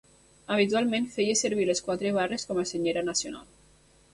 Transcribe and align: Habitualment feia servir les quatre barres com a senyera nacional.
Habitualment 0.53 1.05
feia 1.17 1.35
servir 1.43 1.67
les 1.71 1.83
quatre 1.89 2.15
barres 2.17 2.47
com 2.53 2.63
a 2.63 2.67
senyera 2.71 3.05
nacional. 3.11 3.45